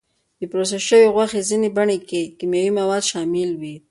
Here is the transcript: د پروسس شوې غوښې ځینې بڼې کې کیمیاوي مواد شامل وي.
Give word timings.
د 0.39 0.41
پروسس 0.51 0.81
شوې 0.89 1.11
غوښې 1.15 1.41
ځینې 1.49 1.69
بڼې 1.77 1.97
کې 2.09 2.21
کیمیاوي 2.37 2.71
مواد 2.79 3.03
شامل 3.11 3.49
وي. 3.61 3.75